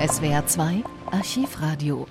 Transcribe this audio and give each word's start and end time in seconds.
SWR 0.00 0.46
2 0.46 0.82
Archivradio 1.10 2.06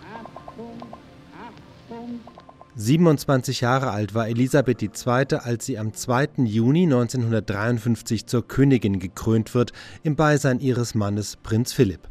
27 2.76 3.62
Jahre 3.62 3.90
alt 3.90 4.14
war 4.14 4.28
Elisabeth 4.28 4.84
II., 4.84 5.40
als 5.40 5.66
sie 5.66 5.80
am 5.80 5.92
2. 5.96 6.44
Juni 6.44 6.84
1953 6.84 8.28
zur 8.28 8.48
Königin 8.48 9.00
gekrönt 9.00 9.56
wird, 9.56 9.74
im 10.04 10.16
Beisein 10.16 10.60
ihres 10.60 10.94
Mannes 10.94 11.36
Prinz 11.38 11.74
Philipp. 11.74 12.08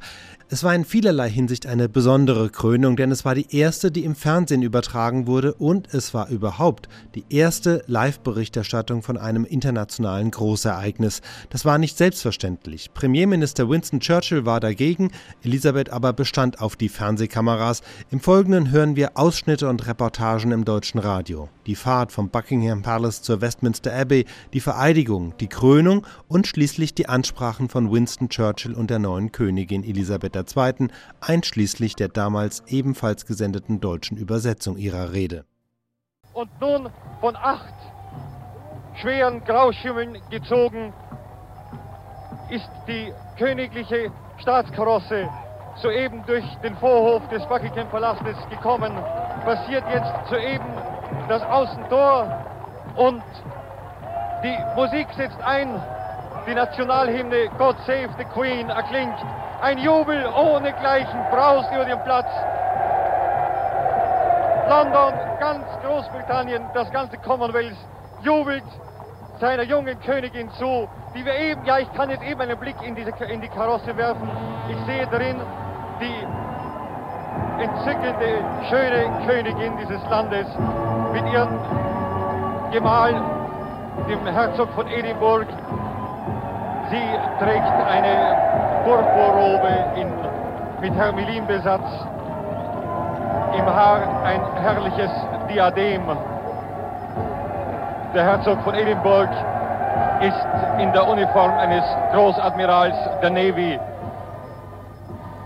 Es 0.50 0.64
war 0.64 0.74
in 0.74 0.86
vielerlei 0.86 1.28
Hinsicht 1.28 1.66
eine 1.66 1.90
besondere 1.90 2.48
Krönung, 2.48 2.96
denn 2.96 3.10
es 3.10 3.26
war 3.26 3.34
die 3.34 3.54
erste, 3.54 3.90
die 3.90 4.04
im 4.04 4.14
Fernsehen 4.14 4.62
übertragen 4.62 5.26
wurde 5.26 5.52
und 5.52 5.92
es 5.92 6.14
war 6.14 6.30
überhaupt 6.30 6.88
die 7.14 7.24
erste 7.28 7.84
Live-Berichterstattung 7.86 9.02
von 9.02 9.18
einem 9.18 9.44
internationalen 9.44 10.30
Großereignis. 10.30 11.20
Das 11.50 11.66
war 11.66 11.76
nicht 11.76 11.98
selbstverständlich. 11.98 12.94
Premierminister 12.94 13.68
Winston 13.68 14.00
Churchill 14.00 14.46
war 14.46 14.58
dagegen, 14.58 15.10
Elisabeth 15.42 15.90
aber 15.90 16.14
bestand 16.14 16.62
auf 16.62 16.76
die 16.76 16.88
Fernsehkameras. 16.88 17.82
Im 18.10 18.20
Folgenden 18.20 18.70
hören 18.70 18.96
wir 18.96 19.18
Ausschnitte 19.18 19.68
und 19.68 19.86
Reportagen 19.86 20.52
im 20.52 20.64
deutschen 20.64 20.98
Radio. 20.98 21.50
Die 21.66 21.76
Fahrt 21.76 22.10
vom 22.10 22.30
Buckingham 22.30 22.80
Palace 22.80 23.20
zur 23.20 23.42
Westminster 23.42 23.94
Abbey, 23.94 24.24
die 24.54 24.60
Vereidigung, 24.60 25.34
die 25.40 25.48
Krönung 25.48 26.06
und 26.26 26.46
schließlich 26.46 26.94
die 26.94 27.06
Ansprachen 27.06 27.68
von 27.68 27.92
Winston 27.92 28.30
Churchill 28.30 28.72
und 28.72 28.88
der 28.88 28.98
neuen 28.98 29.30
Königin 29.30 29.84
Elisabeth 29.84 30.37
II., 30.40 30.88
einschließlich 31.20 31.96
der 31.96 32.08
damals 32.08 32.62
ebenfalls 32.66 33.26
gesendeten 33.26 33.80
deutschen 33.80 34.16
Übersetzung 34.16 34.76
ihrer 34.76 35.12
Rede. 35.12 35.44
Und 36.32 36.50
nun 36.60 36.90
von 37.20 37.36
acht 37.36 37.74
schweren 39.00 39.42
Grauschimmeln 39.44 40.18
gezogen 40.30 40.92
ist 42.50 42.70
die 42.86 43.12
königliche 43.36 44.10
Staatskarosse 44.38 45.28
soeben 45.76 46.24
durch 46.26 46.44
den 46.62 46.76
Vorhof 46.76 47.26
des 47.28 47.44
Buckingham 47.46 47.88
Palastes 47.88 48.36
gekommen, 48.50 48.92
passiert 49.44 49.84
jetzt 49.92 50.12
soeben 50.28 50.66
das 51.28 51.42
Außentor 51.42 52.46
und 52.96 53.22
die 54.42 54.56
Musik 54.74 55.06
setzt 55.16 55.40
ein, 55.42 55.68
die 56.46 56.54
Nationalhymne 56.54 57.48
God 57.58 57.76
Save 57.86 58.10
the 58.18 58.24
Queen 58.24 58.68
erklingt 58.70 59.18
ein 59.60 59.78
Jubel 59.78 60.26
ohnegleichen 60.26 61.20
braust 61.30 61.72
über 61.72 61.84
den 61.84 62.00
Platz. 62.04 62.28
London, 64.68 65.14
ganz 65.40 65.64
Großbritannien, 65.82 66.62
das 66.74 66.90
ganze 66.90 67.16
Commonwealth 67.18 67.76
jubelt 68.22 68.64
seiner 69.40 69.62
jungen 69.62 69.98
Königin 70.00 70.50
zu, 70.52 70.88
die 71.14 71.24
wir 71.24 71.34
eben, 71.34 71.64
ja, 71.64 71.78
ich 71.78 71.92
kann 71.94 72.10
jetzt 72.10 72.22
eben 72.22 72.40
einen 72.40 72.58
Blick 72.58 72.76
in, 72.82 72.94
diese, 72.94 73.10
in 73.24 73.40
die 73.40 73.48
Karosse 73.48 73.96
werfen. 73.96 74.28
Ich 74.68 74.78
sehe 74.84 75.06
darin 75.06 75.36
die 76.00 76.26
entzückende, 77.62 78.44
schöne 78.68 79.26
Königin 79.26 79.76
dieses 79.78 80.02
Landes 80.10 80.46
mit 81.12 81.32
ihrem 81.32 81.58
Gemahl, 82.72 83.14
dem 84.08 84.26
Herzog 84.26 84.68
von 84.74 84.86
Edinburgh. 84.88 85.48
Sie 86.90 87.44
trägt 87.44 87.66
eine 87.66 88.67
Purpurrobe 88.88 89.68
mit 90.80 90.94
Hermelinbesatz, 90.94 92.06
im 93.52 93.66
Haar 93.66 94.24
ein 94.24 94.40
herrliches 94.62 95.10
Diadem. 95.50 96.04
Der 98.14 98.24
Herzog 98.24 98.62
von 98.62 98.74
Edinburgh 98.74 99.30
ist 100.22 100.80
in 100.80 100.90
der 100.94 101.06
Uniform 101.06 101.58
eines 101.58 101.84
Großadmirals 102.12 102.96
der 103.20 103.28
Navy. 103.28 103.78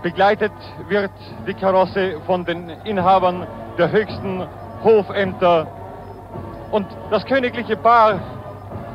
Begleitet 0.03 0.53
wird 0.87 1.11
die 1.45 1.53
Karosse 1.53 2.21
von 2.25 2.45
den 2.45 2.69
Inhabern 2.85 3.45
der 3.77 3.91
höchsten 3.91 4.47
Hofämter 4.85 5.67
und 6.71 6.87
das 7.11 7.25
königliche 7.25 7.75
Paar 7.75 8.21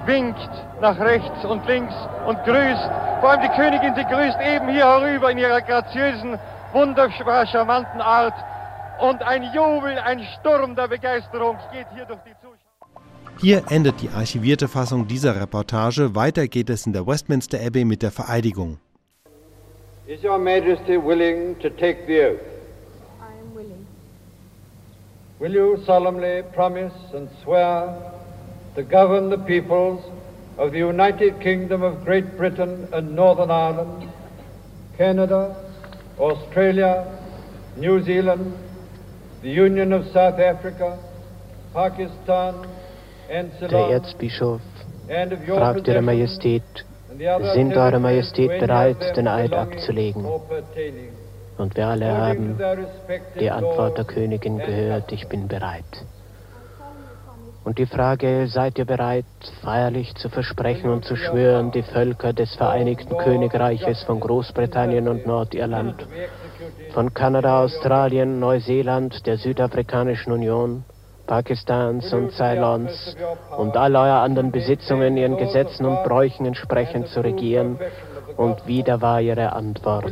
winkt 0.07 0.51
nach 0.81 0.99
rechts 0.99 1.45
und 1.45 1.67
links 1.67 1.95
und 2.27 2.43
grüßt. 2.45 3.08
Vor 3.21 3.31
allem 3.31 3.43
die 3.43 3.49
Königin, 3.49 3.95
sie 3.97 4.05
grüßt 4.05 4.39
eben 4.41 4.69
hier 4.69 4.87
herüber 4.87 5.33
in 5.33 5.39
ihrer 5.39 5.61
graziösen, 5.61 6.39
wunderbar 6.73 7.47
charmanten 7.47 8.01
Art. 8.01 8.35
Und 9.01 9.23
ein 9.23 9.43
Jubel, 9.55 9.99
ein 9.99 10.21
Sturm 10.39 10.77
der 10.77 10.87
Begeisterung 10.87 11.57
geht 11.73 11.87
hier 11.95 12.05
durch 12.05 12.21
die 12.21 12.35
Zuschauer. 12.41 12.59
Hier 13.41 13.63
endet 13.71 14.01
die 14.03 14.11
archivierte 14.11 14.69
Fassung 14.69 15.09
dieser 15.09 15.41
Reportage. 15.41 16.15
Weiter 16.15 16.47
geht 16.47 16.71
es 16.71 16.87
in 16.87 16.93
der 16.93 17.07
Westminster 17.07 17.59
Abbey 17.65 17.85
mit 17.85 18.03
der 18.03 18.13
Vereidigung. 18.13 18.79
Is 20.07 20.25
Your 20.25 20.39
Majesty 20.39 20.97
willing 20.97 21.59
to 21.61 21.69
take 21.69 22.07
the 22.07 22.21
oath? 22.21 22.41
I 23.21 23.33
am 23.41 23.55
willing. 23.55 23.87
Will 25.39 25.53
you 25.53 25.77
solemnly 25.85 26.43
promise 26.55 26.95
and 27.13 27.29
swear 27.45 27.95
to 28.75 28.83
govern 28.83 29.29
the 29.29 29.37
peoples 29.37 30.01
of 30.59 30.73
the 30.73 30.79
United 30.79 31.41
Kingdom 31.41 31.83
of 31.83 32.05
Great 32.05 32.37
Britain 32.37 32.89
and 32.93 33.15
Northern 33.15 33.51
Ireland, 33.51 34.11
Canada, 34.97 35.55
Australia, 36.19 36.93
New 37.77 38.03
Zealand, 38.03 38.53
the 39.43 39.51
Union 39.51 39.93
of 39.93 40.05
South 40.07 40.41
Africa, 40.41 40.99
Pakistan 41.73 42.67
and 43.31 43.53
Der 43.61 43.69
Ceylon, 43.69 43.93
Erzbischof 43.93 44.61
and 45.09 45.33
of 45.33 45.47
your 45.47 45.59
fragt 45.59 45.87
Ihre 45.87 46.03
Majestät, 46.03 46.63
sind 47.55 47.77
Eure 47.77 48.01
Majestät 48.01 48.59
bereit, 48.59 49.17
den 49.17 49.29
Eid 49.29 49.53
abzulegen? 49.53 50.27
und 51.59 51.77
wir 51.77 51.87
alle 51.89 52.17
haben 52.17 52.59
die 53.39 53.51
Antwort 53.51 53.99
der 53.99 54.05
Königin 54.05 54.59
gehört, 54.59 55.13
ich 55.13 55.29
bin 55.29 55.49
bereit. 55.49 55.85
Und 57.69 57.77
die 57.77 57.85
Frage, 57.85 58.47
seid 58.47 58.79
ihr 58.79 58.87
bereit, 58.87 59.27
feierlich 59.63 60.15
zu 60.15 60.31
versprechen 60.31 60.89
und 60.89 61.05
zu 61.05 61.17
schwören, 61.17 61.71
die 61.71 61.83
Völker 61.83 62.33
des 62.33 62.55
Vereinigten 62.55 63.15
Königreiches 63.19 64.05
von 64.05 64.21
Großbritannien 64.21 65.07
und 65.07 65.27
Nordirland, 65.27 66.09
von 66.95 67.13
Kanada, 67.13 67.63
Australien, 67.63 68.41
Neuseeland, 68.41 69.27
der 69.27 69.37
Südafrikanischen 69.37 70.33
Union, 70.33 70.87
Pakistans 71.27 72.11
und 72.15 72.33
Ceylons 72.33 73.15
und 73.59 73.77
all 73.77 73.95
eurer 73.95 74.23
anderen 74.23 74.51
Besitzungen 74.51 75.19
ihren 75.19 75.37
Gesetzen 75.37 75.85
und 75.85 76.03
Bräuchen 76.05 76.47
entsprechend 76.47 77.09
zu 77.09 77.21
regieren? 77.21 77.79
Und 78.39 78.67
wieder 78.67 79.03
war 79.03 79.21
ihre 79.21 79.53
Antwort, 79.53 80.11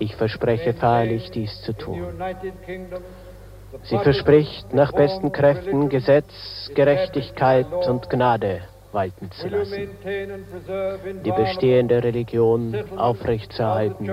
ich 0.00 0.16
verspreche 0.16 0.74
feierlich 0.74 1.30
dies 1.30 1.62
zu 1.62 1.74
tun. 1.74 2.08
Sie 3.82 3.98
verspricht, 3.98 4.72
nach 4.72 4.92
besten 4.92 5.32
Kräften 5.32 5.88
Gesetz, 5.88 6.70
Gerechtigkeit 6.74 7.66
und 7.86 8.08
Gnade 8.08 8.62
walten 8.92 9.30
zu 9.32 9.48
lassen, 9.48 9.88
die 11.24 11.32
bestehende 11.32 12.02
Religion 12.02 12.76
aufrechtzuerhalten, 12.96 14.08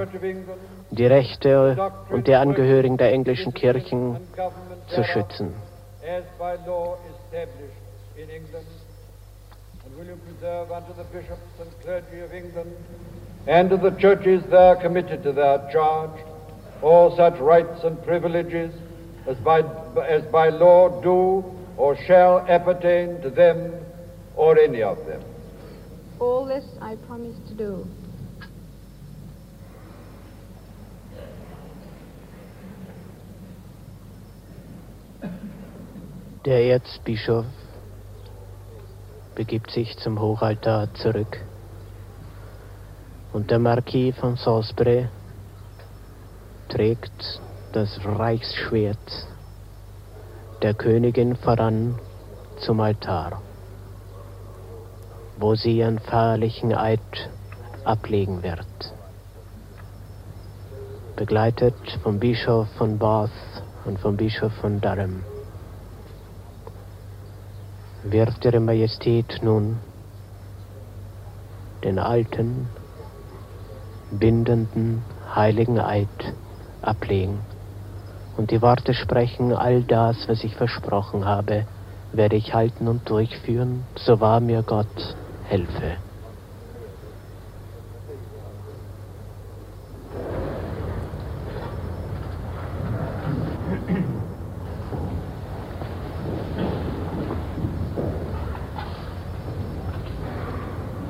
die 0.90 1.06
Rechte 1.06 1.92
und 2.10 2.28
der 2.28 2.42
Angehörigen 2.42 2.98
der 2.98 3.14
englischen 3.14 3.54
Kirchen 3.54 4.18
zu 4.88 5.04
schützen. 5.04 5.54
and 13.48 13.70
to 13.70 13.78
the 13.78 13.92
churches 13.98 14.44
there 14.50 14.76
committed 14.76 15.24
to 15.24 15.32
their 15.32 15.68
charge 15.72 16.12
all 16.84 17.16
such 17.16 17.40
rights 17.40 17.84
and 17.84 18.02
privileges 18.04 18.72
as 19.28 19.38
by, 19.38 19.62
as 20.08 20.24
by 20.32 20.50
law 20.50 21.02
do 21.02 21.44
or 21.78 21.96
shall 22.06 22.40
appertain 22.48 23.22
to 23.22 23.30
them 23.30 23.74
or 24.36 24.58
any 24.58 24.82
of 24.82 24.98
them? 25.06 25.22
All 26.20 26.46
this 26.46 26.66
I 26.82 26.96
promise 27.08 27.38
to 27.50 27.56
do. 27.56 27.88
Der 36.46 36.64
Erzbischof 36.64 37.46
begibt 39.36 39.70
sich 39.72 39.96
zum 39.98 40.20
Hochaltar 40.20 40.92
zurück 40.96 41.40
und 43.32 43.52
der 43.52 43.60
Marquis 43.60 44.16
von 44.20 44.36
Salisbury 44.38 45.08
trägt 46.68 47.42
das 47.74 48.00
Reichsschwert 48.04 49.28
der 50.62 50.74
Königin 50.74 51.38
voran 51.38 51.98
zum 52.60 52.82
Altar, 52.82 53.42
wo 55.38 55.56
sie 55.56 55.78
ihren 55.78 56.00
feierlichen 56.00 56.76
Eid 56.76 57.30
ablegen 57.86 58.44
wird. 58.44 58.66
Begleitet 61.16 61.76
vom 62.04 62.20
Bischof 62.20 62.68
von 62.78 62.98
Bath 62.98 63.32
und 63.86 64.00
vom 64.00 64.18
Bischof 64.18 64.52
von 64.54 64.82
Durham 64.82 65.24
wird 68.04 68.44
Ihre 68.44 68.60
Majestät 68.60 69.40
nun 69.44 69.78
den 71.84 72.00
alten, 72.00 72.68
bindenden 74.12 75.04
heiligen 75.34 75.80
Eid 75.80 76.10
ablegen 76.82 77.40
und 78.42 78.50
die 78.50 78.64
Worte 78.64 78.96
sprechen, 78.96 79.54
all 79.54 79.84
das, 79.84 80.28
was 80.28 80.44
ich 80.44 80.56
versprochen 80.56 81.26
habe, 81.26 81.68
werde 82.12 82.38
ich 82.38 82.56
halten 82.56 82.88
und 82.88 83.08
durchführen, 83.08 83.86
so 83.96 84.20
wahr 84.20 84.40
mir 84.40 84.64
Gott 84.64 85.16
helfe. 85.48 85.98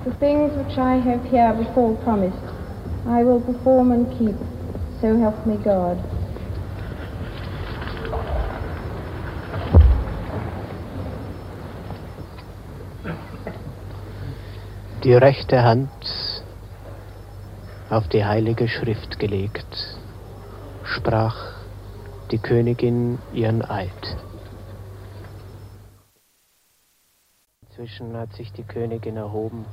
The 0.03 0.11
things 0.19 0.51
which 0.57 0.77
I 0.77 0.99
have 0.99 1.23
here 1.31 1.53
before 1.53 1.95
promised, 2.03 2.35
I 3.07 3.23
will 3.23 3.39
perform 3.39 3.93
and 3.93 4.11
keep, 4.19 4.35
so 4.99 5.17
help 5.17 5.47
me 5.47 5.55
God. 5.63 5.97
Die 15.03 15.15
rechte 15.15 15.63
Hand 15.63 15.89
auf 17.89 18.07
die 18.09 18.23
heilige 18.23 18.67
Schrift 18.67 19.17
gelegt, 19.17 19.97
sprach 20.83 21.55
die 22.29 22.37
Königin 22.37 23.17
ihren 23.33 23.67
Eid. 23.67 23.89
Inzwischen 27.67 28.15
hat 28.15 28.31
sich 28.33 28.53
die 28.53 28.61
Königin 28.61 29.17
erhoben 29.17 29.65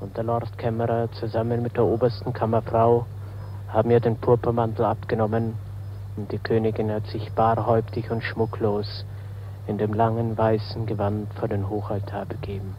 und 0.00 0.16
der 0.16 0.24
Lord 0.24 0.56
Kämmerer 0.56 1.12
zusammen 1.12 1.62
mit 1.62 1.76
der 1.76 1.84
obersten 1.84 2.32
Kammerfrau 2.32 3.04
haben 3.68 3.90
ihr 3.90 4.00
den 4.00 4.16
Purpurmantel 4.16 4.86
abgenommen 4.86 5.56
und 6.16 6.32
die 6.32 6.38
Königin 6.38 6.90
hat 6.90 7.06
sich 7.08 7.30
barhäuptig 7.32 8.10
und 8.10 8.24
schmucklos 8.24 9.04
in 9.66 9.76
dem 9.76 9.92
langen 9.92 10.38
weißen 10.38 10.86
Gewand 10.86 11.34
vor 11.34 11.48
den 11.48 11.68
Hochaltar 11.68 12.24
begeben. 12.24 12.74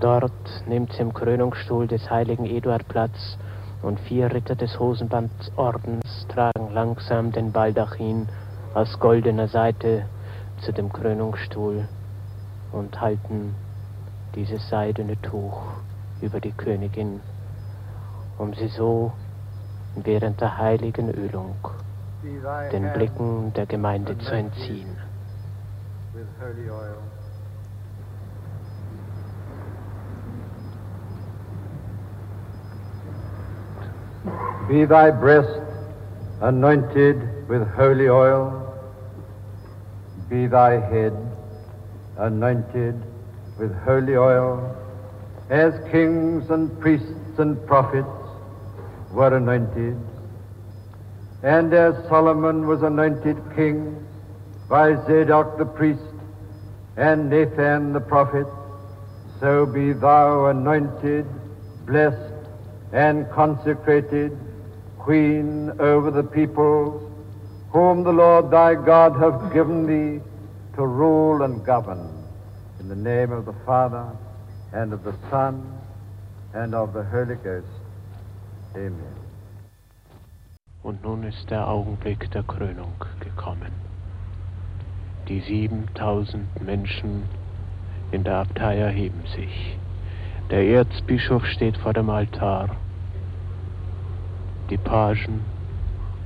Dort 0.00 0.32
nimmt 0.66 0.92
sie 0.92 1.02
im 1.02 1.14
Krönungsstuhl 1.14 1.86
des 1.86 2.10
heiligen 2.10 2.44
Eduard 2.44 2.86
Platz 2.88 3.38
und 3.82 3.98
vier 4.00 4.32
Ritter 4.32 4.54
des 4.54 4.78
Hosenbandordens 4.78 6.26
tragen 6.28 6.72
langsam 6.72 7.32
den 7.32 7.52
Baldachin 7.52 8.28
aus 8.74 8.98
goldener 9.00 9.48
Seite 9.48 10.04
zu 10.60 10.72
dem 10.72 10.92
Krönungsstuhl 10.92 11.88
und 12.72 13.00
halten 13.00 13.54
dieses 14.34 14.68
seidene 14.68 15.20
Tuch 15.22 15.62
über 16.20 16.40
die 16.40 16.52
Königin, 16.52 17.20
um 18.38 18.52
sie 18.54 18.68
so 18.68 19.12
während 19.94 20.40
der 20.40 20.58
heiligen 20.58 21.10
Ölung 21.10 21.56
den 22.72 22.92
Blicken 22.92 23.52
der 23.54 23.66
Gemeinde 23.66 24.18
zu 24.18 24.34
entziehen. 24.34 24.96
Be 34.68 34.84
thy 34.84 35.12
breast 35.12 35.60
anointed 36.40 37.48
with 37.48 37.68
holy 37.68 38.08
oil. 38.08 38.74
Be 40.28 40.48
thy 40.48 40.80
head 40.80 41.14
anointed 42.18 43.00
with 43.60 43.72
holy 43.84 44.16
oil, 44.16 44.74
as 45.50 45.72
kings 45.92 46.50
and 46.50 46.80
priests 46.80 47.38
and 47.38 47.64
prophets 47.68 48.08
were 49.12 49.36
anointed, 49.36 49.96
and 51.44 51.72
as 51.72 51.94
Solomon 52.08 52.66
was 52.66 52.82
anointed 52.82 53.36
king 53.54 54.04
by 54.68 54.96
Zadok 55.06 55.58
the 55.58 55.64
priest 55.64 56.02
and 56.96 57.30
Nathan 57.30 57.92
the 57.92 58.00
prophet, 58.00 58.48
so 59.38 59.64
be 59.64 59.92
thou 59.92 60.46
anointed, 60.46 61.24
blessed, 61.86 62.34
and 62.92 63.30
consecrated 63.30 64.36
queen 65.06 65.70
over 65.78 66.10
the 66.10 66.24
peoples, 66.24 67.00
whom 67.70 68.02
the 68.02 68.10
Lord 68.10 68.50
thy 68.50 68.74
God 68.74 69.12
hath 69.16 69.52
given 69.52 69.86
thee 69.86 70.20
to 70.74 70.84
rule 70.84 71.42
and 71.42 71.64
govern. 71.64 72.02
In 72.80 72.88
the 72.88 72.96
name 72.96 73.30
of 73.30 73.46
the 73.46 73.54
Father, 73.64 74.04
and 74.72 74.92
of 74.92 75.04
the 75.04 75.14
Son, 75.30 75.62
and 76.54 76.74
of 76.74 76.92
the 76.92 77.04
Holy 77.04 77.36
Ghost. 77.36 77.68
Amen. 78.74 79.14
Und 80.82 81.04
nun 81.04 81.22
ist 81.22 81.48
der 81.50 81.68
Augenblick 81.68 82.28
der 82.32 82.42
Krönung 82.42 82.98
gekommen. 83.20 83.72
Die 85.28 85.40
7000 85.40 86.64
Menschen 86.64 87.28
in 88.10 88.24
der 88.24 88.38
Abtei 88.38 88.76
erheben 88.78 89.22
sich. 89.36 89.78
Der 90.50 90.64
Erzbischof 90.66 91.44
steht 91.46 91.76
vor 91.76 91.92
dem 91.92 92.10
Altar. 92.10 92.70
Die 94.70 94.78
Pagen 94.78 95.44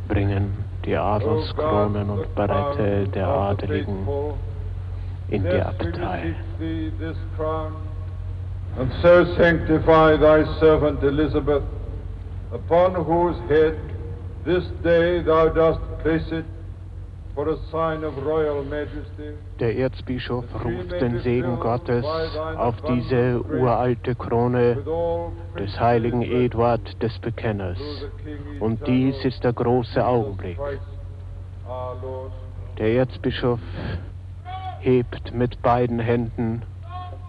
bringen 0.08 0.64
die 0.84 0.96
Adelskronen 0.96 2.08
und 2.10 2.34
Barette 2.34 3.06
der 3.08 3.28
Adeligen 3.28 4.06
in 5.28 5.42
die 5.42 5.60
Abtei. 5.60 6.34
And 8.78 8.90
so 9.02 9.24
sanctify 9.36 10.16
thy 10.16 10.44
servant 10.60 11.02
Elizabeth, 11.02 11.64
upon 12.52 12.94
whose 12.94 13.36
head 13.48 13.76
this 14.44 14.64
day 14.82 15.20
thou 15.22 15.48
dost 15.48 15.80
place 16.02 16.30
it 16.30 16.44
Der 19.60 19.76
Erzbischof 19.76 20.44
ruft 20.64 20.92
den 21.00 21.20
Segen 21.20 21.60
Gottes 21.60 22.04
auf 22.56 22.74
diese 22.82 23.42
uralte 23.42 24.14
Krone 24.14 24.78
des 25.58 25.78
heiligen 25.80 26.22
Eduard 26.22 27.00
des 27.02 27.18
Bekenners. 27.20 27.78
Und 28.58 28.86
dies 28.86 29.24
ist 29.24 29.44
der 29.44 29.52
große 29.52 30.04
Augenblick. 30.04 30.58
Der 32.78 32.94
Erzbischof 32.94 33.60
hebt 34.80 35.32
mit 35.32 35.62
beiden 35.62 35.98
Händen 35.98 36.62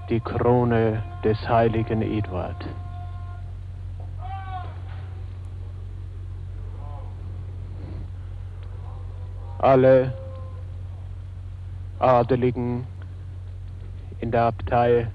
die 0.10 0.20
Krone 0.20 1.04
des 1.24 1.38
heiligen 1.48 2.02
Eduard. 2.02 2.66
Alle 9.62 10.12
Adeligen 12.00 12.88
in 14.20 14.32
der 14.32 14.46
Abtei 14.46 15.12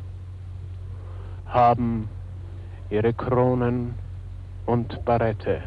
haben 1.47 2.09
ihre 2.89 3.13
Kronen 3.13 3.97
und 4.65 5.05
Barette. 5.05 5.63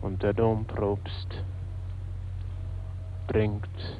Und 0.00 0.22
der 0.22 0.32
Domprobst 0.32 1.42
bringt 3.26 3.98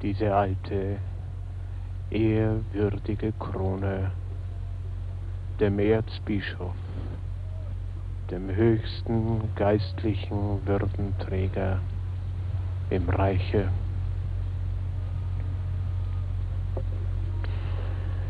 diese 0.00 0.32
alte, 0.32 0.98
ehrwürdige 2.10 3.32
Krone 3.32 4.12
dem 5.58 5.80
Erzbischof, 5.80 6.76
dem 8.32 8.48
höchsten 8.56 9.54
geistlichen 9.56 10.66
Würdenträger 10.66 11.80
im 12.88 13.06
Reiche. 13.10 13.68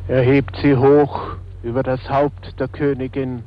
Er 0.09 0.23
hebt 0.23 0.56
sie 0.56 0.76
hoch 0.76 1.37
über 1.62 1.85
das 1.85 2.00
Haupt 2.11 2.59
der 2.59 2.66
Königin 2.66 3.44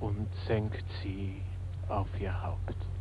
und 0.00 0.26
senkt 0.48 0.84
sie 1.04 1.36
auf 1.88 2.08
ihr 2.20 2.42
Haupt. 2.42 2.91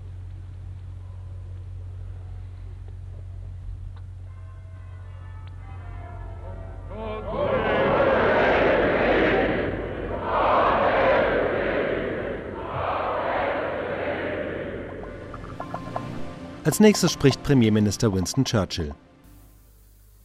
Als 16.64 16.80
nächstes 16.80 17.12
spricht 17.12 17.42
Premierminister 17.42 18.14
Winston 18.14 18.46
Churchill. 18.46 18.94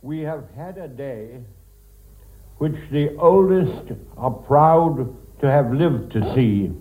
We 0.02 0.26
have 0.26 0.44
had 0.54 0.76
a 0.76 0.86
day 0.86 1.40
which 2.58 2.76
the 2.90 3.16
oldest 3.18 3.92
are 4.18 4.30
proud 4.46 5.08
to 5.40 5.46
have 5.46 5.72
lived 5.72 6.12
to 6.12 6.20
see, 6.34 6.72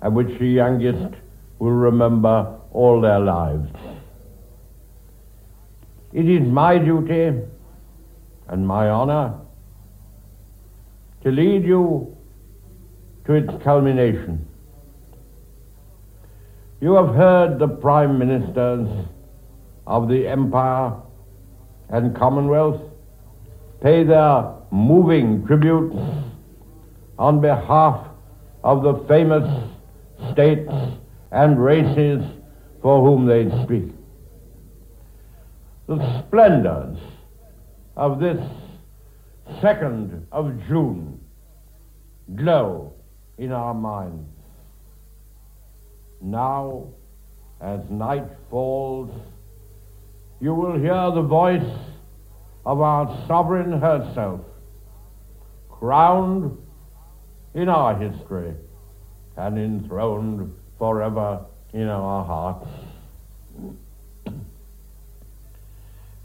and 0.00 0.16
which 0.16 0.38
the 0.38 0.46
youngest 0.46 1.14
will 1.58 1.72
remember 1.72 2.58
all 2.72 3.02
their 3.02 3.20
lives. 3.20 3.70
It 6.14 6.26
is 6.26 6.40
my 6.50 6.78
duty 6.78 7.42
and 8.48 8.66
my 8.66 8.88
honor 8.88 9.34
to 11.22 11.30
lead 11.30 11.66
you 11.66 12.16
to 13.26 13.34
its 13.34 13.52
culmination. 13.62 14.46
You 16.80 16.94
have 16.94 17.14
heard 17.14 17.58
the 17.58 17.66
prime 17.66 18.18
ministers 18.18 18.88
of 19.86 20.08
the 20.08 20.28
empire 20.28 20.94
and 21.88 22.14
commonwealth 22.14 22.80
pay 23.82 24.04
their 24.04 24.52
moving 24.70 25.44
tributes 25.44 25.96
on 27.18 27.40
behalf 27.40 28.06
of 28.62 28.84
the 28.84 28.94
famous 29.08 29.48
states 30.32 30.70
and 31.32 31.62
races 31.62 32.22
for 32.80 33.02
whom 33.02 33.26
they 33.26 33.48
speak. 33.64 33.92
The 35.88 36.20
splendors 36.20 36.98
of 37.96 38.20
this 38.20 38.40
2nd 39.62 40.26
of 40.30 40.52
June 40.68 41.18
glow 42.36 42.92
in 43.38 43.50
our 43.50 43.74
minds. 43.74 44.37
Now, 46.20 46.84
as 47.60 47.80
night 47.90 48.26
falls, 48.50 49.10
you 50.40 50.54
will 50.54 50.78
hear 50.78 51.10
the 51.10 51.22
voice 51.22 51.76
of 52.64 52.80
our 52.80 53.24
sovereign 53.26 53.72
herself, 53.72 54.40
crowned 55.68 56.56
in 57.54 57.68
our 57.68 57.96
history 57.96 58.54
and 59.36 59.58
enthroned 59.58 60.54
forever 60.78 61.44
in 61.72 61.88
our 61.88 62.24
hearts. 62.24 62.68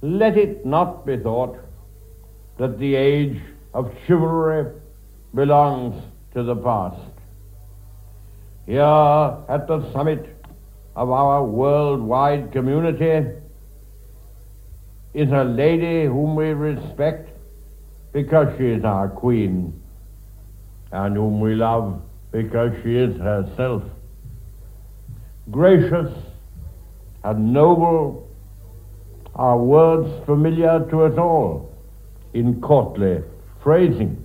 Let 0.01 0.37
it 0.37 0.65
not 0.65 1.05
be 1.05 1.17
thought 1.17 1.57
that 2.57 2.77
the 2.77 2.95
age 2.95 3.39
of 3.73 3.91
chivalry 4.05 4.71
belongs 5.33 6.03
to 6.33 6.43
the 6.43 6.55
past. 6.55 7.12
Here 8.65 8.81
at 8.81 9.67
the 9.67 9.91
summit 9.91 10.41
of 10.95 11.09
our 11.09 11.43
worldwide 11.43 12.51
community 12.51 13.29
is 15.13 15.29
a 15.31 15.43
lady 15.43 16.05
whom 16.05 16.35
we 16.35 16.53
respect 16.53 17.29
because 18.13 18.47
she 18.57 18.67
is 18.67 18.85
our 18.85 19.09
queen 19.09 19.81
and 20.91 21.15
whom 21.15 21.41
we 21.41 21.55
love 21.55 22.01
because 22.31 22.71
she 22.83 22.95
is 22.95 23.17
herself. 23.17 23.83
Gracious 25.51 26.13
and 27.23 27.51
noble 27.51 28.29
are 29.35 29.57
words 29.57 30.25
familiar 30.25 30.85
to 30.89 31.03
us 31.03 31.17
all 31.17 31.73
in 32.33 32.61
courtly 32.61 33.21
phrasing. 33.61 34.23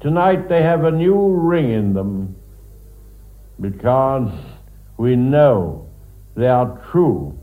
Tonight 0.00 0.48
they 0.48 0.62
have 0.62 0.84
a 0.84 0.90
new 0.90 1.28
ring 1.28 1.70
in 1.70 1.92
them 1.92 2.36
because 3.60 4.32
we 4.96 5.16
know 5.16 5.88
they 6.36 6.46
are 6.46 6.80
true 6.90 7.38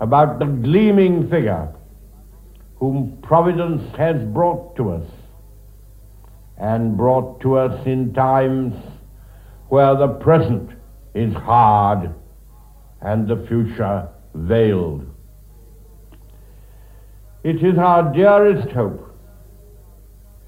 about 0.00 0.38
the 0.38 0.46
gleaming 0.46 1.28
figure 1.28 1.74
whom 2.76 3.18
Providence 3.22 3.82
has 3.96 4.22
brought 4.32 4.76
to 4.76 4.90
us 4.90 5.06
and 6.58 6.96
brought 6.96 7.40
to 7.40 7.56
us 7.56 7.86
in 7.86 8.12
times 8.14 8.74
where 9.68 9.96
the 9.96 10.08
present 10.08 10.70
is 11.14 11.32
hard 11.34 12.14
and 13.00 13.28
the 13.28 13.44
future 13.48 14.08
veiled. 14.34 15.06
It 17.44 17.62
is 17.64 17.78
our 17.78 18.12
dearest 18.12 18.70
hope 18.70 19.16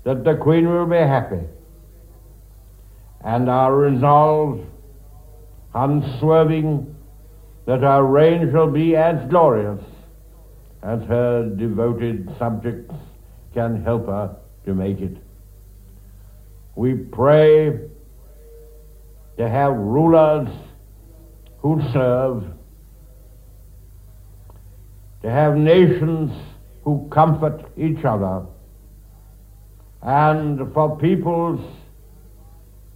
that 0.04 0.24
the 0.24 0.34
Queen 0.34 0.68
will 0.68 0.86
be 0.86 0.96
happy, 0.96 1.40
and 3.24 3.50
our 3.50 3.74
resolve 3.74 4.60
unswerving 5.74 6.94
that 7.66 7.84
our 7.84 8.04
reign 8.04 8.50
shall 8.50 8.70
be 8.70 8.96
as 8.96 9.28
glorious 9.30 9.82
as 10.82 11.02
her 11.02 11.48
devoted 11.56 12.28
subjects 12.38 12.94
can 13.54 13.82
help 13.82 14.06
her 14.06 14.36
to 14.64 14.74
make 14.74 15.00
it. 15.00 15.16
We 16.74 16.94
pray 16.94 17.78
to 19.36 19.48
have 19.48 19.74
rulers 19.74 20.48
who 21.58 21.80
serve, 21.92 22.44
to 25.22 25.30
have 25.30 25.56
nations 25.56 26.32
who 26.84 27.08
comfort 27.10 27.70
each 27.76 28.04
other, 28.04 28.46
and 30.02 30.72
for 30.72 30.96
peoples 30.96 31.60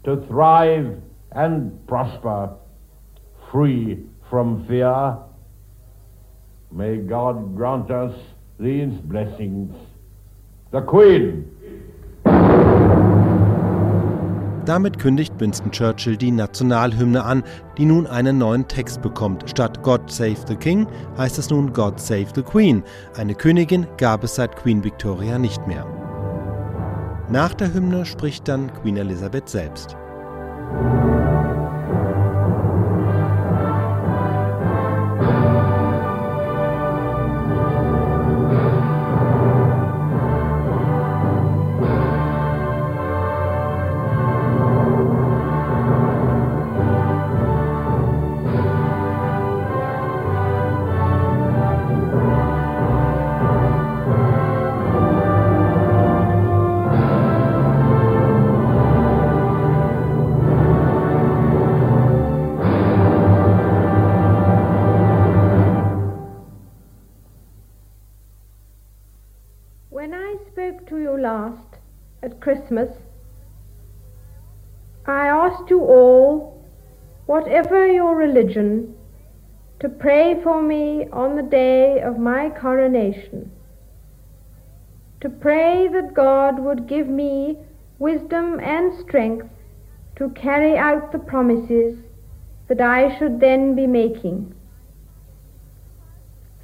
to 0.05 0.17
thrive 0.29 1.01
and 1.33 1.87
prosper 1.87 2.51
free 3.51 4.05
from 4.31 4.67
fear. 4.67 5.17
May 6.71 6.99
God 6.99 7.57
grant 7.57 7.91
us 7.91 8.15
these 8.59 8.93
blessings. 9.03 9.75
The 10.71 10.81
Queen. 10.81 11.51
Damit 14.65 14.99
kündigt 14.99 15.39
Winston 15.39 15.71
Churchill 15.71 16.17
die 16.17 16.31
Nationalhymne 16.31 17.23
an, 17.23 17.43
die 17.77 17.85
nun 17.85 18.07
einen 18.07 18.39
neuen 18.39 18.67
Text 18.67 19.03
bekommt. 19.03 19.49
Statt 19.49 19.83
God 19.83 20.11
Save 20.11 20.37
the 20.49 20.57
King 20.57 20.87
heißt 21.19 21.39
es 21.39 21.51
nun 21.51 21.73
God 21.73 22.01
Save 22.01 22.29
the 22.35 22.43
Queen. 22.43 22.83
Eine 23.17 23.35
Königin 23.35 23.87
gab 23.99 24.25
es 24.25 24.37
seit 24.37 24.57
Queen 24.57 24.83
Victoria 24.83 25.39
nicht 25.39 25.67
mehr. 25.67 25.85
Nach 27.31 27.55
der 27.55 27.73
Hymne 27.73 28.05
spricht 28.05 28.49
dann 28.49 28.71
Queen 28.75 28.99
Elizabeth 28.99 29.49
selbst. 29.49 29.97
Religion, 78.35 78.95
to 79.81 79.89
pray 79.89 80.41
for 80.43 80.63
me 80.63 81.07
on 81.13 81.37
the 81.37 81.43
day 81.43 82.01
of 82.01 82.19
my 82.19 82.51
coronation. 82.51 83.51
To 85.21 85.29
pray 85.29 85.89
that 85.89 86.15
God 86.15 86.59
would 86.59 86.89
give 86.89 87.09
me 87.09 87.57
wisdom 87.99 88.61
and 88.61 88.93
strength 89.01 89.47
to 90.17 90.29
carry 90.31 90.77
out 90.77 91.13
the 91.13 91.19
promises 91.19 91.99
that 92.69 92.81
I 92.81 93.19
should 93.19 93.41
then 93.41 93.75
be 93.75 93.87
making. 93.87 94.55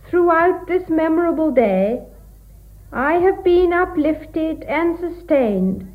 Throughout 0.08 0.66
this 0.66 0.88
memorable 0.88 1.50
day, 1.50 2.02
I 2.92 3.14
have 3.14 3.44
been 3.44 3.72
uplifted 3.72 4.64
and 4.64 4.98
sustained 4.98 5.86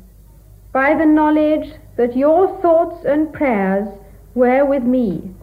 by 0.72 0.94
the 0.94 1.04
knowledge 1.04 1.74
that 1.96 2.16
your 2.16 2.60
thoughts 2.62 3.04
and 3.04 3.32
prayers 3.32 3.88
were 4.34 4.64
with 4.64 4.82
me. 4.82 5.35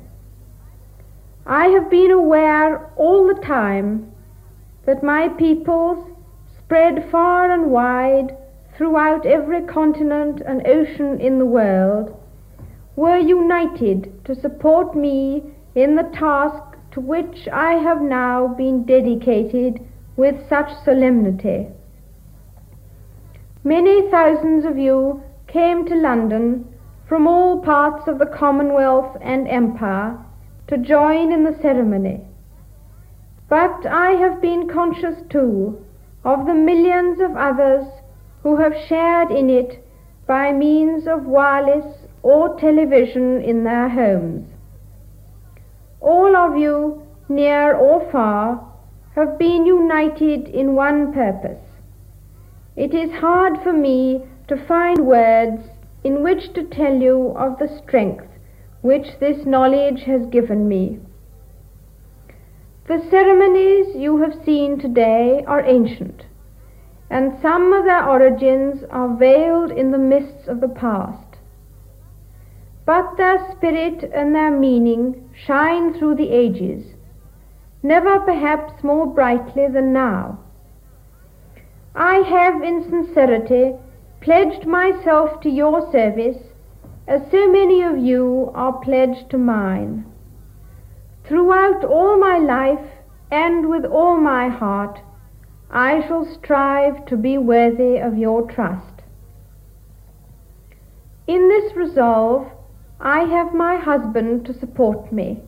I 1.45 1.67
have 1.67 1.89
been 1.89 2.09
aware 2.09 2.89
all 2.95 3.27
the 3.27 3.41
time 3.41 4.11
that 4.85 5.03
my 5.03 5.27
peoples, 5.27 6.07
spread 6.57 7.09
far 7.11 7.51
and 7.51 7.69
wide 7.69 8.37
throughout 8.77 9.25
every 9.25 9.61
continent 9.63 10.41
and 10.45 10.65
ocean 10.65 11.19
in 11.19 11.39
the 11.39 11.45
world, 11.45 12.15
were 12.95 13.17
united 13.17 14.23
to 14.23 14.35
support 14.35 14.95
me 14.95 15.43
in 15.75 15.95
the 15.95 16.09
task 16.13 16.77
to 16.91 17.01
which 17.01 17.49
I 17.51 17.73
have 17.73 18.01
now 18.01 18.47
been 18.47 18.85
dedicated 18.85 19.81
with 20.15 20.47
such 20.47 20.71
solemnity. 20.85 21.67
Many 23.65 24.09
thousands 24.09 24.63
of 24.63 24.77
you 24.77 25.23
came 25.47 25.85
to 25.87 25.95
London 25.95 26.67
from 27.05 27.27
all 27.27 27.61
parts 27.61 28.07
of 28.07 28.17
the 28.19 28.25
Commonwealth 28.25 29.17
and 29.21 29.47
Empire 29.47 30.17
to 30.73 30.79
join 30.79 31.31
in 31.31 31.43
the 31.43 31.55
ceremony. 31.61 32.19
But 33.47 33.85
I 33.85 34.13
have 34.13 34.41
been 34.41 34.67
conscious 34.67 35.21
too 35.29 35.85
of 36.25 36.47
the 36.47 36.55
millions 36.55 37.19
of 37.21 37.37
others 37.37 37.85
who 38.41 38.55
have 38.57 38.73
shared 38.87 39.29
in 39.29 39.51
it 39.51 39.85
by 40.25 40.51
means 40.51 41.05
of 41.05 41.27
wireless 41.27 41.85
or 42.23 42.59
television 42.59 43.43
in 43.43 43.63
their 43.63 43.87
homes. 43.87 44.49
All 46.01 46.35
of 46.35 46.57
you, 46.57 47.03
near 47.29 47.75
or 47.75 48.11
far, 48.11 48.67
have 49.15 49.37
been 49.37 49.67
united 49.67 50.47
in 50.47 50.73
one 50.73 51.13
purpose. 51.13 51.63
It 52.75 52.95
is 52.95 53.11
hard 53.11 53.61
for 53.61 53.73
me 53.73 54.23
to 54.47 54.65
find 54.65 55.05
words 55.05 55.61
in 56.03 56.23
which 56.23 56.51
to 56.53 56.63
tell 56.63 56.95
you 56.95 57.35
of 57.37 57.59
the 57.59 57.69
strength 57.85 58.32
which 58.83 59.17
this 59.21 59.45
knowledge 59.45 60.03
has 60.03 60.25
given 60.27 60.67
me. 60.67 60.99
The 62.87 63.01
ceremonies 63.09 63.95
you 63.95 64.17
have 64.17 64.43
seen 64.43 64.77
today 64.77 65.41
are 65.47 65.65
ancient, 65.65 66.25
and 67.09 67.39
some 67.41 67.71
of 67.71 67.85
their 67.85 68.05
origins 68.05 68.83
are 68.91 69.15
veiled 69.15 69.71
in 69.71 69.91
the 69.91 69.97
mists 69.97 70.49
of 70.49 70.59
the 70.59 70.67
past. 70.67 71.37
But 72.85 73.15
their 73.15 73.39
spirit 73.53 74.03
and 74.13 74.35
their 74.35 74.51
meaning 74.51 75.29
shine 75.33 75.93
through 75.93 76.15
the 76.15 76.31
ages, 76.31 76.83
never 77.81 78.19
perhaps 78.19 78.83
more 78.83 79.07
brightly 79.07 79.69
than 79.69 79.93
now. 79.93 80.39
I 81.95 82.15
have 82.15 82.61
in 82.61 82.83
sincerity 82.83 83.75
pledged 84.19 84.67
myself 84.67 85.39
to 85.39 85.49
your 85.49 85.89
service 85.89 86.52
as 87.07 87.21
so 87.31 87.51
many 87.51 87.81
of 87.81 87.97
you 87.97 88.51
are 88.53 88.79
pledged 88.79 89.29
to 89.29 89.37
mine. 89.37 90.05
Throughout 91.25 91.83
all 91.83 92.17
my 92.19 92.37
life 92.37 92.85
and 93.31 93.69
with 93.69 93.85
all 93.85 94.17
my 94.17 94.47
heart, 94.47 94.99
I 95.69 96.05
shall 96.07 96.25
strive 96.25 97.05
to 97.07 97.17
be 97.17 97.37
worthy 97.37 97.97
of 97.97 98.17
your 98.17 98.49
trust. 98.49 99.01
In 101.27 101.49
this 101.49 101.75
resolve, 101.75 102.47
I 102.99 103.21
have 103.21 103.53
my 103.53 103.77
husband 103.77 104.45
to 104.45 104.53
support 104.53 105.11
me. 105.11 105.41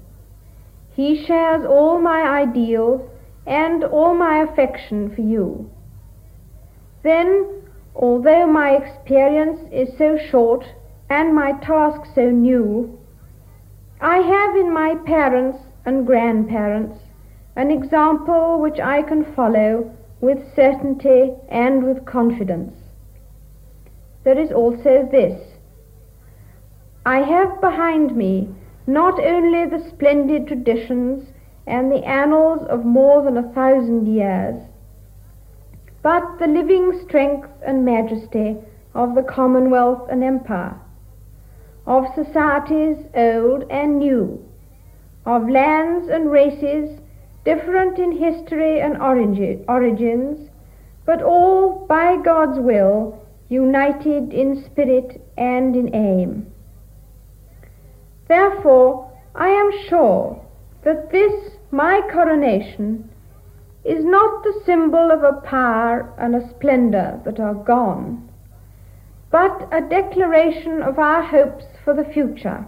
He 0.94 1.26
shares 1.26 1.66
all 1.66 2.00
my 2.00 2.22
ideals 2.22 3.02
and 3.46 3.84
all 3.84 4.16
my 4.16 4.40
affection 4.44 5.14
for 5.14 5.22
you. 5.22 5.70
Then, 7.04 7.62
although 7.96 8.48
my 8.48 8.72
experience 8.72 9.60
is 9.72 9.98
so 9.98 10.18
short 10.18 10.66
and 11.10 11.36
my 11.36 11.52
task 11.60 12.02
so 12.14 12.30
new, 12.30 12.98
I 14.02 14.18
have 14.18 14.56
in 14.56 14.74
my 14.74 14.96
parents 15.06 15.60
and 15.86 16.06
grandparents 16.06 17.00
an 17.56 17.72
example 17.72 18.60
which 18.60 18.80
I 18.80 19.02
can 19.02 19.24
follow 19.34 19.92
with 20.20 20.56
certainty 20.56 21.34
and 21.50 21.84
with 21.84 22.06
confidence. 22.06 22.74
There 24.24 24.38
is 24.38 24.52
also 24.52 25.08
this. 25.12 25.40
I 27.06 27.20
have 27.20 27.62
behind 27.62 28.16
me 28.16 28.50
not 28.88 29.20
only 29.20 29.66
the 29.66 29.88
splendid 29.90 30.48
traditions 30.48 31.30
and 31.68 31.92
the 31.92 32.04
annals 32.04 32.66
of 32.68 32.86
more 32.86 33.22
than 33.24 33.38
a 33.38 33.54
thousand 33.54 34.08
years, 34.08 34.56
but 36.02 36.40
the 36.40 36.48
living 36.48 37.00
strength 37.08 37.50
and 37.66 37.86
majesty 37.86 38.58
of 38.94 39.16
the 39.16 39.24
Commonwealth 39.24 40.08
and 40.10 40.24
Empire, 40.24 40.80
of 41.86 42.06
societies 42.16 42.98
old 43.14 43.64
and 43.70 44.00
new, 44.00 44.44
of 45.26 45.50
lands 45.50 46.10
and 46.10 46.32
races 46.32 47.00
different 47.44 48.00
in 48.00 48.12
history 48.12 48.82
and 48.82 48.98
origins, 48.98 50.50
but 51.06 51.22
all 51.22 51.86
by 51.88 52.18
God's 52.18 52.60
will 52.60 53.20
united 53.50 54.34
in 54.34 54.64
spirit 54.66 55.22
and 55.38 55.76
in 55.76 55.94
aim. 55.94 56.52
Therefore, 58.28 59.12
I 59.36 59.50
am 59.50 59.72
sure 59.88 60.44
that 60.84 61.12
this, 61.12 61.52
my 61.70 62.02
coronation, 62.12 63.10
is 63.84 64.04
not 64.04 64.44
the 64.44 64.62
symbol 64.66 65.12
of 65.12 65.24
a 65.24 65.42
power 65.42 66.12
and 66.18 66.36
a 66.36 66.50
splendor 66.50 67.22
that 67.24 67.40
are 67.40 67.54
gone, 67.54 68.28
but 69.32 69.68
a 69.72 69.82
declaration 69.82 70.82
of 70.82 71.00
our 71.00 71.22
hopes 71.22 71.66
for 71.84 71.94
the 71.94 72.06
future 72.06 72.66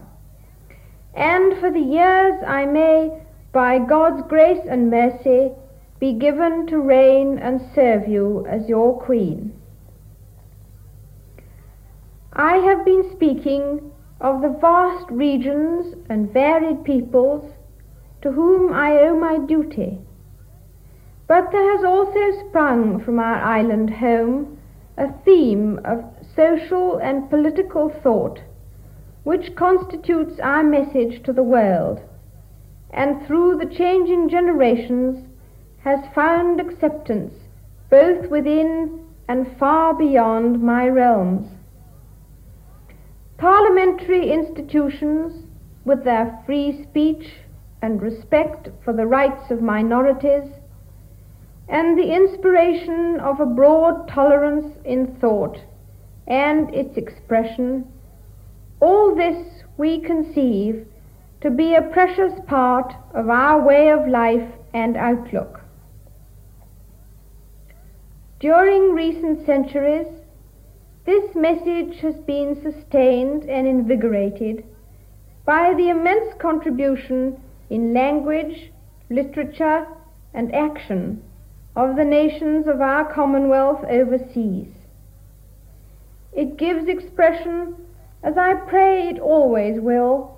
and 1.17 1.60
for 1.60 1.72
the 1.72 1.80
years 1.80 2.36
I 2.46 2.65
may, 2.65 3.12
by 3.52 3.80
God's 3.80 4.22
grace 4.30 4.63
and 4.70 4.91
mercy, 4.91 5.52
be 6.00 6.13
given 6.13 6.67
to 6.67 6.80
reign 6.80 7.39
and 7.39 7.60
serve 7.74 8.08
you 8.08 8.46
as 8.48 8.70
your 8.70 9.02
Queen. 9.02 9.52
I 12.34 12.58
have 12.58 12.86
been 12.86 13.10
speaking 13.15 13.91
of 14.22 14.43
the 14.43 14.56
vast 14.62 15.10
regions 15.10 15.96
and 16.08 16.32
varied 16.32 16.84
peoples 16.84 17.52
to 18.22 18.32
whom 18.32 18.72
I 18.72 19.00
owe 19.00 19.17
my 19.17 19.39
duty. 19.39 19.98
But 21.28 21.52
there 21.52 21.78
has 21.78 21.84
also 21.84 22.48
sprung 22.48 23.00
from 23.04 23.17
our 23.17 23.41
island 23.41 23.89
home 23.89 24.60
a 24.98 25.12
theme 25.26 25.80
of 25.84 26.04
social 26.38 26.97
and 27.00 27.30
political 27.30 27.89
thought 27.89 28.39
which 29.23 29.56
constitutes 29.58 30.39
our 30.39 30.63
message 30.63 31.21
to 31.23 31.34
the 31.34 31.43
world, 31.43 32.00
and 32.91 33.28
through 33.28 33.58
the 33.58 33.76
changing 33.76 34.30
generations 34.30 35.28
has 35.84 36.00
found 36.15 36.62
acceptance 36.62 37.34
both 37.89 38.30
within 38.30 39.06
and 39.28 39.58
far 39.58 39.93
beyond 39.93 40.62
my 40.62 40.88
realms. 40.88 41.50
Parliamentary 43.38 44.32
institutions, 44.32 45.45
with 45.84 46.04
their 46.06 46.41
free 46.45 46.84
speech 46.84 47.34
and 47.82 48.02
respect 48.02 48.69
for 48.84 48.93
the 48.93 49.06
rights 49.06 49.52
of 49.52 49.62
minorities, 49.62 50.50
and 51.67 51.97
the 51.97 52.13
inspiration 52.13 53.19
of 53.19 53.41
a 53.41 53.45
broad 53.45 54.08
tolerance 54.08 54.73
in 54.86 55.08
thought 55.19 55.58
and 56.28 56.74
its 56.76 56.98
expression, 56.98 57.86
all 58.80 59.16
this 59.16 59.63
we 59.78 60.00
conceive 60.02 60.86
to 61.42 61.50
be 61.50 61.76
a 61.76 61.82
precious 61.82 62.34
part 62.48 62.94
of 63.13 63.30
our 63.30 63.66
way 63.66 63.90
of 63.90 64.08
life 64.08 64.50
and 64.74 64.98
outlook. 64.98 65.62
During 68.40 68.94
recent 68.94 69.46
centuries, 69.46 70.08
this 71.06 71.34
message 71.34 72.00
has 72.02 72.16
been 72.16 72.62
sustained 72.62 73.44
and 73.44 73.66
invigorated 73.66 74.63
by 75.46 75.74
the 75.74 75.90
immense 75.90 76.34
contribution 76.40 77.42
in 77.70 77.94
language, 77.94 78.72
literature, 79.10 79.88
and 80.34 80.54
action 80.54 81.24
of 81.76 81.96
the 81.96 82.04
nations 82.04 82.68
of 82.68 82.82
our 82.82 83.12
Commonwealth 83.13 83.84
overseas. 83.90 84.77
It 86.34 86.58
gives 86.58 86.88
expression 86.88 87.76
as 88.24 88.38
I 88.38 88.54
pray 88.54 89.10
it 89.10 89.20
always 89.20 89.80
will, 89.80 90.38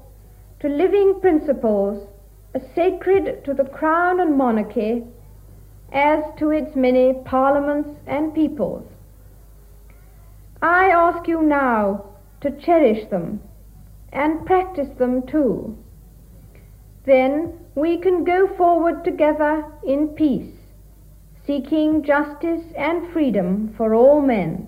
to 0.60 0.67
living 0.67 1.19
principles 1.21 2.08
as 2.54 2.62
sacred 2.75 3.43
to 3.45 3.54
the 3.54 3.63
crown 3.63 4.19
and 4.19 4.36
monarchy 4.38 5.06
as 5.91 6.23
to 6.38 6.52
its 6.52 6.75
many 6.75 7.13
parliaments 7.25 7.89
and 8.06 8.34
peoples. 8.34 8.86
I 10.62 10.89
ask 10.89 11.28
you 11.28 11.41
now 11.41 12.06
to 12.41 12.52
cherish 12.52 13.10
them 13.10 13.41
and 14.12 14.45
practice 14.45 14.89
them 14.97 15.25
too. 15.25 15.78
Then 17.06 17.54
we 17.75 17.97
can 17.97 18.23
go 18.23 18.47
forward 18.56 19.04
together 19.04 19.65
in 19.86 20.10
peace, 20.10 20.54
seeking 21.47 22.04
justice 22.04 22.65
and 22.78 23.12
freedom 23.12 23.73
for 23.78 23.95
all 23.95 24.21
men. 24.21 24.67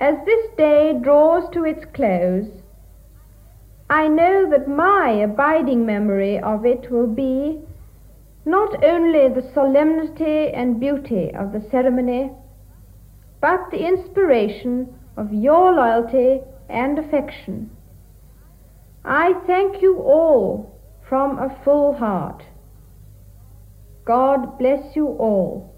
As 0.00 0.16
this 0.24 0.50
day 0.56 0.98
draws 0.98 1.50
to 1.50 1.64
its 1.64 1.84
close, 1.92 2.48
I 3.90 4.08
know 4.08 4.48
that 4.48 4.66
my 4.66 5.10
abiding 5.10 5.84
memory 5.84 6.38
of 6.38 6.64
it 6.64 6.90
will 6.90 7.06
be 7.06 7.60
not 8.46 8.82
only 8.82 9.28
the 9.28 9.50
solemnity 9.52 10.48
and 10.48 10.80
beauty 10.80 11.34
of 11.34 11.52
the 11.52 11.60
ceremony, 11.70 12.32
but 13.42 13.70
the 13.70 13.86
inspiration 13.86 14.94
of 15.16 15.34
your 15.34 15.72
loyalty 15.72 16.40
and 16.70 16.98
affection. 16.98 17.70
I 19.04 19.34
thank 19.46 19.82
you 19.82 19.98
all 19.98 20.78
from 21.06 21.38
a 21.38 21.58
full 21.62 21.94
heart. 21.94 22.42
God 24.06 24.58
bless 24.58 24.96
you 24.96 25.08
all. 25.08 25.69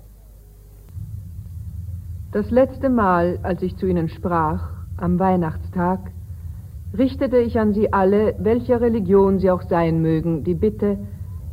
Das 2.32 2.50
letzte 2.50 2.88
Mal, 2.88 3.38
als 3.42 3.62
ich 3.62 3.76
zu 3.76 3.86
Ihnen 3.86 4.08
sprach, 4.08 4.68
am 4.96 5.18
Weihnachtstag, 5.18 6.00
richtete 6.96 7.38
ich 7.38 7.58
an 7.60 7.72
Sie 7.72 7.92
alle, 7.92 8.34
welcher 8.38 8.80
Religion 8.80 9.38
Sie 9.38 9.50
auch 9.50 9.62
sein 9.62 10.02
mögen, 10.02 10.42
die 10.42 10.54
Bitte, 10.54 10.98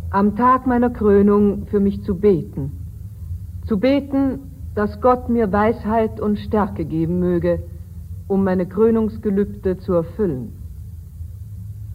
am 0.09 0.35
Tag 0.35 0.65
meiner 0.65 0.89
Krönung 0.89 1.67
für 1.67 1.79
mich 1.79 2.01
zu 2.03 2.17
beten 2.17 2.79
zu 3.69 3.79
beten, 3.79 4.39
dass 4.73 4.99
Gott 4.99 5.29
mir 5.29 5.51
Weisheit 5.51 6.19
und 6.19 6.39
Stärke 6.39 6.85
geben 6.85 7.19
möge, 7.19 7.61
um 8.27 8.43
meine 8.43 8.65
Krönungsgelübde 8.65 9.77
zu 9.77 9.93
erfüllen. 9.93 10.53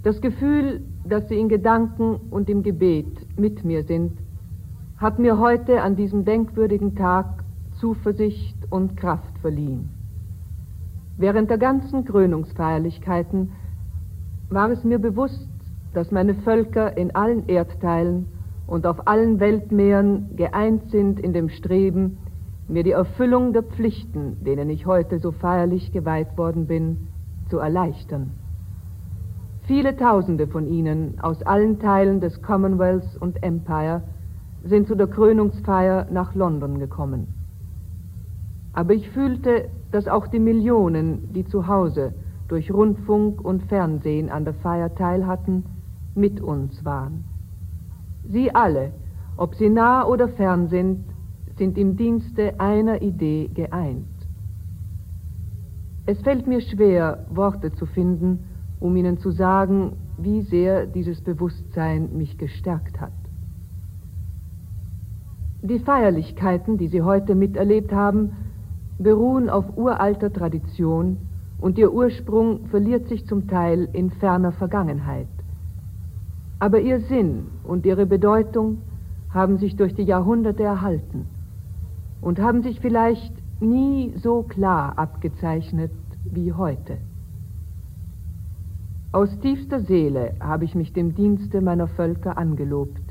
Das 0.04 0.20
Gefühl, 0.20 0.82
dass 1.04 1.28
Sie 1.28 1.38
in 1.38 1.48
Gedanken 1.48 2.20
und 2.30 2.48
im 2.48 2.62
Gebet 2.62 3.26
mit 3.36 3.64
mir 3.64 3.82
sind, 3.82 4.12
hat 4.98 5.18
mir 5.18 5.40
heute 5.40 5.82
an 5.82 5.96
diesem 5.96 6.24
denkwürdigen 6.24 6.94
Tag 6.94 7.42
Zuversicht 7.80 8.56
und 8.74 8.96
Kraft 8.96 9.38
verliehen. 9.38 9.88
Während 11.16 11.48
der 11.48 11.58
ganzen 11.58 12.04
Krönungsfeierlichkeiten 12.04 13.52
war 14.50 14.68
es 14.68 14.82
mir 14.82 14.98
bewusst, 14.98 15.48
dass 15.92 16.10
meine 16.10 16.34
Völker 16.34 16.96
in 16.96 17.14
allen 17.14 17.46
Erdteilen 17.46 18.26
und 18.66 18.84
auf 18.84 19.06
allen 19.06 19.38
Weltmeeren 19.38 20.34
geeint 20.34 20.90
sind 20.90 21.20
in 21.20 21.32
dem 21.32 21.50
Streben, 21.50 22.18
mir 22.66 22.82
die 22.82 22.90
Erfüllung 22.90 23.52
der 23.52 23.62
Pflichten, 23.62 24.42
denen 24.44 24.68
ich 24.70 24.86
heute 24.86 25.20
so 25.20 25.30
feierlich 25.30 25.92
geweiht 25.92 26.36
worden 26.36 26.66
bin, 26.66 27.06
zu 27.50 27.58
erleichtern. 27.58 28.32
Viele 29.68 29.96
Tausende 29.96 30.48
von 30.48 30.66
ihnen 30.66 31.20
aus 31.20 31.44
allen 31.44 31.78
Teilen 31.78 32.20
des 32.20 32.42
Commonwealth 32.42 33.16
und 33.20 33.40
Empire 33.44 34.02
sind 34.64 34.88
zu 34.88 34.96
der 34.96 35.06
Krönungsfeier 35.06 36.08
nach 36.10 36.34
London 36.34 36.80
gekommen. 36.80 37.43
Aber 38.74 38.92
ich 38.92 39.08
fühlte, 39.10 39.68
dass 39.92 40.08
auch 40.08 40.26
die 40.26 40.40
Millionen, 40.40 41.32
die 41.32 41.44
zu 41.44 41.68
Hause 41.68 42.12
durch 42.48 42.72
Rundfunk 42.72 43.40
und 43.40 43.62
Fernsehen 43.64 44.28
an 44.28 44.44
der 44.44 44.54
Feier 44.54 44.94
teilhatten, 44.94 45.64
mit 46.14 46.40
uns 46.40 46.84
waren. 46.84 47.24
Sie 48.28 48.54
alle, 48.54 48.92
ob 49.36 49.54
sie 49.54 49.68
nah 49.68 50.04
oder 50.04 50.28
fern 50.28 50.68
sind, 50.68 51.04
sind 51.56 51.78
im 51.78 51.96
Dienste 51.96 52.58
einer 52.58 53.02
Idee 53.02 53.48
geeint. 53.52 54.06
Es 56.06 56.20
fällt 56.20 56.46
mir 56.46 56.60
schwer, 56.60 57.26
Worte 57.30 57.72
zu 57.72 57.86
finden, 57.86 58.40
um 58.80 58.94
Ihnen 58.96 59.18
zu 59.18 59.30
sagen, 59.30 59.92
wie 60.18 60.42
sehr 60.42 60.86
dieses 60.86 61.22
Bewusstsein 61.22 62.10
mich 62.16 62.36
gestärkt 62.36 63.00
hat. 63.00 63.12
Die 65.62 65.78
Feierlichkeiten, 65.78 66.76
die 66.76 66.88
Sie 66.88 67.00
heute 67.00 67.34
miterlebt 67.34 67.92
haben, 67.92 68.32
beruhen 68.98 69.50
auf 69.50 69.76
uralter 69.76 70.32
Tradition 70.32 71.18
und 71.60 71.78
ihr 71.78 71.92
Ursprung 71.92 72.66
verliert 72.66 73.08
sich 73.08 73.26
zum 73.26 73.48
Teil 73.48 73.88
in 73.92 74.10
ferner 74.10 74.52
Vergangenheit. 74.52 75.28
Aber 76.58 76.80
ihr 76.80 77.00
Sinn 77.00 77.46
und 77.64 77.84
ihre 77.86 78.06
Bedeutung 78.06 78.78
haben 79.30 79.58
sich 79.58 79.76
durch 79.76 79.94
die 79.94 80.04
Jahrhunderte 80.04 80.62
erhalten 80.62 81.26
und 82.20 82.40
haben 82.40 82.62
sich 82.62 82.80
vielleicht 82.80 83.34
nie 83.60 84.12
so 84.16 84.42
klar 84.42 84.98
abgezeichnet 84.98 85.90
wie 86.24 86.52
heute. 86.52 86.98
Aus 89.12 89.38
tiefster 89.40 89.80
Seele 89.80 90.34
habe 90.40 90.64
ich 90.64 90.74
mich 90.74 90.92
dem 90.92 91.14
Dienste 91.14 91.60
meiner 91.60 91.86
Völker 91.88 92.36
angelobt, 92.36 93.02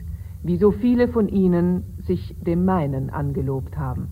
wie 0.42 0.58
so 0.58 0.72
viele 0.72 1.08
von 1.08 1.30
ihnen 1.30 1.84
sich 2.06 2.36
dem 2.42 2.66
meinen 2.66 3.10
angelobt 3.10 3.78
haben. 3.78 4.10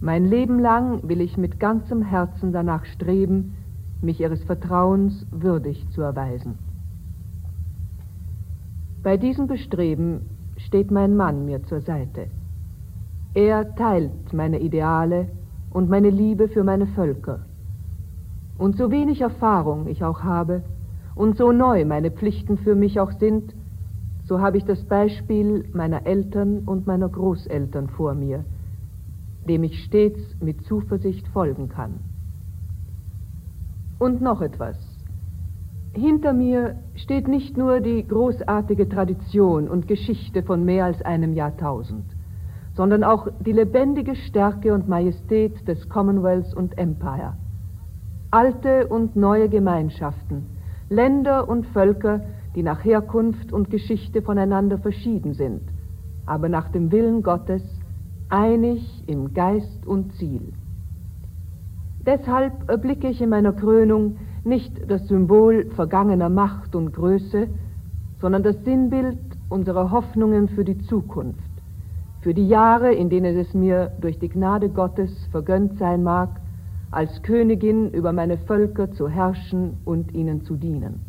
Mein 0.00 0.26
Leben 0.26 0.58
lang 0.58 1.08
will 1.08 1.20
ich 1.20 1.38
mit 1.38 1.58
ganzem 1.58 2.02
Herzen 2.02 2.52
danach 2.52 2.84
streben, 2.84 3.54
mich 4.02 4.20
ihres 4.20 4.44
Vertrauens 4.44 5.26
würdig 5.30 5.88
zu 5.90 6.02
erweisen. 6.02 6.58
Bei 9.02 9.16
diesem 9.16 9.46
Bestreben 9.46 10.20
steht 10.58 10.90
mein 10.90 11.16
Mann 11.16 11.46
mir 11.46 11.62
zur 11.62 11.80
Seite. 11.80 12.26
Er 13.34 13.74
teilt 13.74 14.32
meine 14.32 14.60
Ideale 14.60 15.28
und 15.70 15.88
meine 15.88 16.10
Liebe 16.10 16.48
für 16.48 16.64
meine 16.64 16.86
Völker. 16.88 17.40
Und 18.58 18.76
so 18.76 18.90
wenig 18.90 19.20
Erfahrung 19.20 19.86
ich 19.86 20.04
auch 20.04 20.22
habe 20.22 20.62
und 21.14 21.36
so 21.36 21.52
neu 21.52 21.84
meine 21.84 22.10
Pflichten 22.10 22.58
für 22.58 22.74
mich 22.74 23.00
auch 23.00 23.12
sind, 23.12 23.54
so 24.24 24.40
habe 24.40 24.58
ich 24.58 24.64
das 24.64 24.82
Beispiel 24.84 25.64
meiner 25.72 26.06
Eltern 26.06 26.60
und 26.66 26.86
meiner 26.86 27.08
Großeltern 27.08 27.88
vor 27.88 28.14
mir, 28.14 28.44
dem 29.46 29.64
ich 29.64 29.84
stets 29.84 30.20
mit 30.40 30.64
Zuversicht 30.64 31.26
folgen 31.28 31.68
kann. 31.68 32.00
Und 33.98 34.20
noch 34.20 34.42
etwas. 34.42 34.76
Hinter 35.94 36.34
mir 36.34 36.76
steht 36.94 37.26
nicht 37.26 37.56
nur 37.56 37.80
die 37.80 38.06
großartige 38.06 38.88
Tradition 38.88 39.68
und 39.68 39.88
Geschichte 39.88 40.42
von 40.42 40.64
mehr 40.64 40.84
als 40.84 41.00
einem 41.00 41.32
Jahrtausend, 41.32 42.04
sondern 42.74 43.02
auch 43.02 43.28
die 43.40 43.52
lebendige 43.52 44.14
Stärke 44.14 44.74
und 44.74 44.88
Majestät 44.88 45.66
des 45.66 45.88
Commonwealth 45.88 46.52
und 46.54 46.76
Empire. 46.76 47.34
Alte 48.30 48.86
und 48.88 49.16
neue 49.16 49.48
Gemeinschaften, 49.48 50.44
Länder 50.90 51.48
und 51.48 51.66
Völker, 51.68 52.20
die 52.54 52.62
nach 52.62 52.84
Herkunft 52.84 53.52
und 53.52 53.70
Geschichte 53.70 54.20
voneinander 54.20 54.76
verschieden 54.76 55.32
sind, 55.32 55.62
aber 56.26 56.50
nach 56.50 56.68
dem 56.68 56.92
Willen 56.92 57.22
Gottes 57.22 57.62
einig 58.28 59.04
im 59.06 59.34
Geist 59.34 59.86
und 59.86 60.12
Ziel. 60.14 60.52
Deshalb 62.04 62.68
erblicke 62.68 63.08
ich 63.08 63.20
in 63.20 63.30
meiner 63.30 63.52
Krönung 63.52 64.18
nicht 64.44 64.88
das 64.88 65.06
Symbol 65.08 65.66
vergangener 65.74 66.28
Macht 66.28 66.76
und 66.76 66.92
Größe, 66.92 67.48
sondern 68.20 68.42
das 68.42 68.56
Sinnbild 68.64 69.18
unserer 69.48 69.90
Hoffnungen 69.90 70.48
für 70.48 70.64
die 70.64 70.78
Zukunft, 70.78 71.50
für 72.20 72.32
die 72.32 72.46
Jahre, 72.46 72.92
in 72.92 73.10
denen 73.10 73.36
es 73.36 73.54
mir 73.54 73.92
durch 74.00 74.18
die 74.18 74.28
Gnade 74.28 74.68
Gottes 74.68 75.26
vergönnt 75.30 75.78
sein 75.78 76.02
mag, 76.02 76.40
als 76.90 77.22
Königin 77.22 77.90
über 77.90 78.12
meine 78.12 78.38
Völker 78.38 78.92
zu 78.92 79.08
herrschen 79.08 79.74
und 79.84 80.14
ihnen 80.14 80.42
zu 80.42 80.56
dienen. 80.56 81.00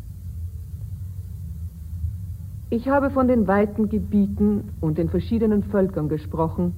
Ich 2.70 2.88
habe 2.88 3.10
von 3.10 3.28
den 3.28 3.46
weiten 3.46 3.88
Gebieten 3.88 4.72
und 4.80 4.98
den 4.98 5.08
verschiedenen 5.08 5.62
Völkern 5.62 6.08
gesprochen, 6.08 6.74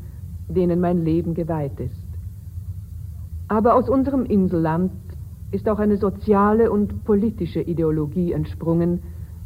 denen 0.50 0.80
mein 0.80 1.04
Leben 1.04 1.34
geweiht 1.34 1.78
ist. 1.80 2.06
Aber 3.48 3.74
aus 3.74 3.88
unserem 3.88 4.24
Inselland 4.24 4.92
ist 5.50 5.68
auch 5.68 5.78
eine 5.78 5.96
soziale 5.96 6.70
und 6.70 7.04
politische 7.04 7.60
Ideologie 7.60 8.32
entsprungen, 8.32 9.02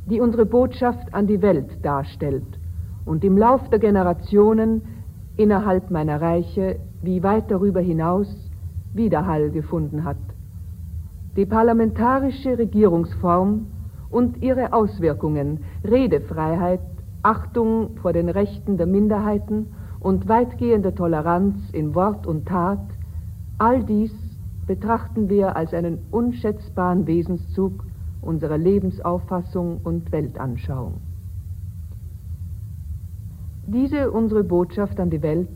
die 0.07 0.21
unsere 0.21 0.45
Botschaft 0.45 1.15
an 1.15 1.27
die 1.27 1.41
Welt 1.41 1.85
darstellt 1.85 2.59
und 3.05 3.25
im 3.25 3.39
Lauf 3.39 3.69
der 3.71 3.79
Generationen 3.79 4.83
innerhalb 5.37 5.91
meiner 5.91 6.21
Reiche 6.21 6.79
wie 7.03 7.23
weit 7.23 7.51
darüber 7.51 7.81
hinaus 7.81 8.29
Widerhall 8.93 9.51
gefunden 9.51 10.05
hat. 10.05 10.17
Die 11.37 11.47
parlamentarische 11.47 12.59
Regierungsform 12.59 13.67
und 14.11 14.43
ihre 14.43 14.73
Auswirkungen, 14.73 15.65
Redefreiheit, 15.83 16.81
Achtung 17.23 17.97
vor 17.97 18.13
den 18.13 18.29
Rechten 18.29 18.77
der 18.77 18.87
Minderheiten 18.87 19.74
und 20.05 20.29
weitgehende 20.29 20.95
Toleranz 20.95 21.57
in 21.73 21.95
Wort 21.95 22.27
und 22.27 22.47
Tat, 22.47 22.87
all 23.57 23.83
dies 23.83 24.13
betrachten 24.67 25.31
wir 25.31 25.57
als 25.57 25.73
einen 25.73 25.99
unschätzbaren 26.11 27.07
Wesenszug 27.07 27.85
unserer 28.21 28.59
Lebensauffassung 28.59 29.81
und 29.83 30.13
Weltanschauung. 30.13 31.01
Diese 33.67 34.11
unsere 34.11 34.45
Botschaft 34.45 35.01
an 35.01 35.09
die 35.09 35.23
Welt 35.23 35.49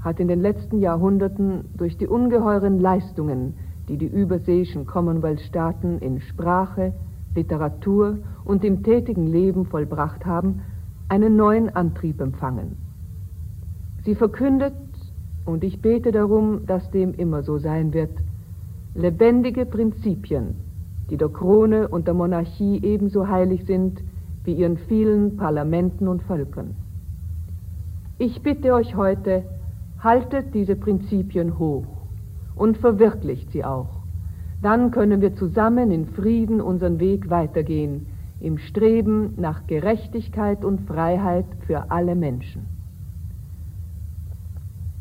hat 0.00 0.20
in 0.20 0.28
den 0.28 0.42
letzten 0.42 0.78
Jahrhunderten 0.78 1.64
durch 1.74 1.96
die 1.96 2.06
ungeheuren 2.06 2.78
Leistungen, 2.78 3.54
die 3.88 3.96
die 3.96 4.08
überseeischen 4.08 4.84
Commonwealth-Staaten 4.84 6.00
in 6.00 6.20
Sprache, 6.20 6.92
Literatur 7.34 8.18
und 8.44 8.62
im 8.62 8.82
tätigen 8.82 9.26
Leben 9.26 9.64
vollbracht 9.64 10.26
haben, 10.26 10.60
einen 11.08 11.36
neuen 11.36 11.74
Antrieb 11.74 12.20
empfangen. 12.20 12.85
Sie 14.06 14.14
verkündet, 14.14 14.72
und 15.44 15.64
ich 15.64 15.82
bete 15.82 16.12
darum, 16.12 16.64
dass 16.66 16.88
dem 16.92 17.12
immer 17.14 17.42
so 17.42 17.58
sein 17.58 17.92
wird, 17.92 18.12
lebendige 18.94 19.66
Prinzipien, 19.66 20.54
die 21.10 21.16
der 21.16 21.28
Krone 21.28 21.88
und 21.88 22.06
der 22.06 22.14
Monarchie 22.14 22.80
ebenso 22.84 23.26
heilig 23.26 23.64
sind 23.66 24.00
wie 24.44 24.52
ihren 24.52 24.76
vielen 24.76 25.36
Parlamenten 25.36 26.06
und 26.06 26.22
Völkern. 26.22 26.76
Ich 28.18 28.42
bitte 28.44 28.74
euch 28.74 28.94
heute, 28.94 29.42
haltet 29.98 30.54
diese 30.54 30.76
Prinzipien 30.76 31.58
hoch 31.58 31.88
und 32.54 32.78
verwirklicht 32.78 33.50
sie 33.50 33.64
auch. 33.64 34.02
Dann 34.62 34.92
können 34.92 35.20
wir 35.20 35.34
zusammen 35.34 35.90
in 35.90 36.06
Frieden 36.06 36.60
unseren 36.60 37.00
Weg 37.00 37.28
weitergehen, 37.28 38.06
im 38.38 38.58
Streben 38.58 39.34
nach 39.36 39.66
Gerechtigkeit 39.66 40.64
und 40.64 40.82
Freiheit 40.82 41.46
für 41.66 41.90
alle 41.90 42.14
Menschen. 42.14 42.75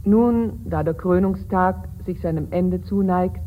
Nun, 0.06 0.62
da 0.65 0.84
der 0.84 0.94
Krönungstag 0.94 1.89
sich 2.06 2.22
seinem 2.22 2.48
Ende 2.52 2.82
zuneigt, 2.82 3.41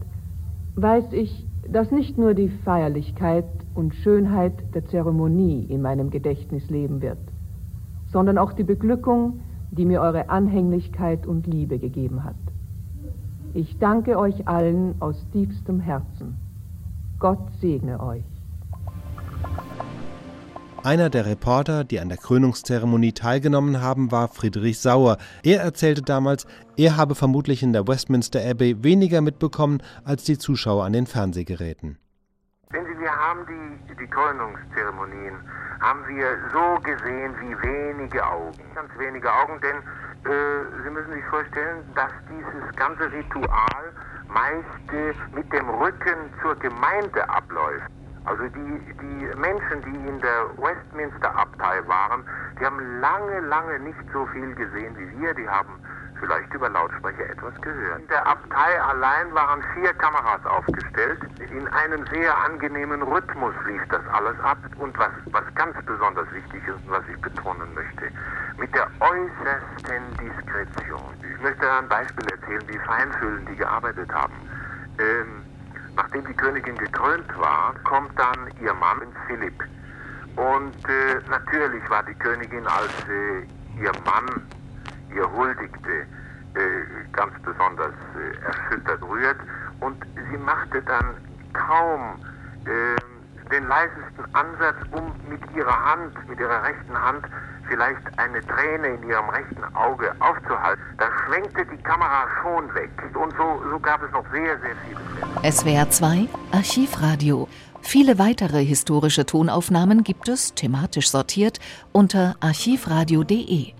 weiß 0.74 1.12
ich, 1.12 1.46
dass 1.70 1.92
nicht 1.92 2.18
nur 2.18 2.34
die 2.34 2.48
Feierlichkeit 2.48 3.44
und 3.74 3.94
Schönheit 3.94 4.74
der 4.74 4.84
Zeremonie 4.86 5.64
in 5.68 5.82
meinem 5.82 6.10
Gedächtnis 6.10 6.68
leben 6.68 7.00
wird, 7.00 7.18
sondern 8.10 8.38
auch 8.38 8.52
die 8.52 8.64
Beglückung, 8.64 9.40
die 9.70 9.84
mir 9.84 10.00
eure 10.00 10.30
Anhänglichkeit 10.30 11.26
und 11.26 11.46
Liebe 11.46 11.78
gegeben 11.78 12.24
hat. 12.24 12.34
Ich 13.54 13.78
danke 13.78 14.18
euch 14.18 14.48
allen 14.48 14.94
aus 15.00 15.28
tiefstem 15.30 15.78
Herzen. 15.78 16.36
Gott 17.18 17.52
segne 17.60 18.00
euch. 18.00 18.37
Einer 20.84 21.10
der 21.10 21.26
Reporter, 21.26 21.82
die 21.82 21.98
an 21.98 22.08
der 22.08 22.18
Krönungszeremonie 22.18 23.12
teilgenommen 23.12 23.82
haben, 23.82 24.12
war 24.12 24.28
Friedrich 24.28 24.78
Sauer. 24.78 25.18
Er 25.42 25.60
erzählte 25.60 26.02
damals, 26.02 26.46
er 26.76 26.96
habe 26.96 27.16
vermutlich 27.16 27.64
in 27.64 27.72
der 27.72 27.88
Westminster 27.88 28.40
Abbey 28.40 28.84
weniger 28.84 29.20
mitbekommen 29.20 29.82
als 30.04 30.22
die 30.22 30.38
Zuschauer 30.38 30.84
an 30.84 30.92
den 30.92 31.06
Fernsehgeräten. 31.06 31.98
Wenn 32.70 32.84
Sie, 32.84 33.00
wir 33.00 33.10
haben 33.10 33.40
die, 33.46 33.94
die 33.96 34.06
Krönungszeremonien, 34.06 35.34
haben 35.80 36.06
wir 36.06 36.26
so 36.52 36.80
gesehen 36.82 37.34
wie 37.40 37.68
wenige 37.68 38.24
Augen. 38.24 38.52
Ganz 38.74 38.90
wenige 38.98 39.32
Augen, 39.32 39.60
denn 39.60 39.76
äh, 40.30 40.82
Sie 40.84 40.90
müssen 40.90 41.12
sich 41.12 41.24
vorstellen, 41.24 41.82
dass 41.96 42.12
dieses 42.30 42.76
ganze 42.76 43.10
Ritual 43.10 43.92
meist 44.28 44.92
äh, 44.92 45.12
mit 45.34 45.52
dem 45.52 45.68
Rücken 45.70 46.30
zur 46.40 46.54
Gemeinde 46.56 47.28
abläuft. 47.28 47.90
Also 48.28 48.44
die, 48.48 48.80
die 49.00 49.36
Menschen, 49.36 49.80
die 49.80 50.06
in 50.06 50.20
der 50.20 50.50
Westminster-Abtei 50.58 51.80
waren, 51.86 52.22
die 52.60 52.66
haben 52.66 53.00
lange, 53.00 53.40
lange 53.40 53.78
nicht 53.80 53.98
so 54.12 54.26
viel 54.26 54.54
gesehen 54.54 54.94
wie 54.98 55.18
wir. 55.18 55.32
Die 55.32 55.48
haben 55.48 55.80
vielleicht 56.20 56.52
über 56.52 56.68
Lautsprecher 56.68 57.30
etwas 57.30 57.54
gehört. 57.62 58.00
In 58.00 58.08
der 58.08 58.26
Abtei 58.26 58.82
allein 58.82 59.32
waren 59.32 59.62
vier 59.72 59.94
Kameras 59.94 60.44
aufgestellt. 60.44 61.20
In 61.38 61.66
einem 61.68 62.04
sehr 62.12 62.36
angenehmen 62.36 63.02
Rhythmus 63.02 63.54
lief 63.66 63.82
das 63.88 64.02
alles 64.12 64.38
ab. 64.40 64.58
Und 64.76 64.98
was, 64.98 65.10
was 65.32 65.44
ganz 65.54 65.74
besonders 65.86 66.30
wichtig 66.30 66.62
ist 66.68 66.76
und 66.84 66.90
was 66.90 67.04
ich 67.08 67.18
betonen 67.22 67.72
möchte, 67.74 68.12
mit 68.58 68.74
der 68.74 68.88
äußersten 69.00 70.02
Diskretion. 70.20 71.14
Ich 71.34 71.40
möchte 71.40 71.72
ein 71.72 71.88
Beispiel 71.88 72.26
erzählen, 72.26 72.68
wie 72.68 72.78
feinfühlend 72.78 73.48
die 73.48 73.56
gearbeitet 73.56 74.12
haben. 74.12 74.34
Ähm, 74.98 75.47
nachdem 75.98 76.24
die 76.26 76.34
Königin 76.34 76.78
gekrönt 76.78 77.28
war, 77.38 77.74
kommt 77.82 78.16
dann 78.18 78.48
ihr 78.62 78.72
Mann 78.72 79.02
Philipp. 79.26 79.64
Und 80.36 80.88
äh, 80.88 81.20
natürlich 81.28 81.82
war 81.90 82.04
die 82.04 82.14
Königin 82.14 82.66
als 82.66 82.92
äh, 83.08 83.82
ihr 83.82 83.92
Mann 84.04 84.42
ihr 85.14 85.30
huldigte, 85.32 85.90
äh, 85.90 86.66
ganz 87.12 87.32
besonders 87.42 87.92
äh, 88.14 88.46
erschüttert 88.46 89.02
rührt. 89.02 89.38
Und 89.80 89.96
sie 90.30 90.38
machte 90.38 90.80
dann 90.82 91.16
kaum 91.52 92.20
äh, 92.64 93.50
den 93.50 93.66
leisesten 93.66 94.34
Ansatz, 94.34 94.76
um 94.92 95.12
mit 95.28 95.40
ihrer 95.56 95.84
Hand, 95.84 96.28
mit 96.28 96.38
ihrer 96.38 96.62
rechten 96.62 97.02
Hand, 97.02 97.26
vielleicht 97.68 98.00
eine 98.16 98.40
Träne 98.46 98.88
in 98.88 99.08
ihrem 99.08 99.28
rechten 99.28 99.64
Auge 99.74 100.12
aufzuhalten. 100.20 100.82
Da 100.98 101.06
schwenkte 101.24 101.64
die 101.66 101.82
Kamera 101.82 102.26
schon 102.42 102.74
weg. 102.74 102.90
Und 103.14 103.32
so, 103.36 103.62
so 103.70 103.78
gab 103.78 104.02
es 104.02 104.10
noch 104.12 104.24
sehr, 104.32 104.58
sehr 104.60 104.76
viele 104.84 105.52
SWR 105.52 105.90
2 105.90 106.28
Archivradio. 106.52 107.48
Viele 107.82 108.18
weitere 108.18 108.64
historische 108.64 109.24
Tonaufnahmen 109.24 110.02
gibt 110.02 110.28
es, 110.28 110.54
thematisch 110.54 111.10
sortiert, 111.10 111.58
unter 111.92 112.36
archivradio.de. 112.40 113.77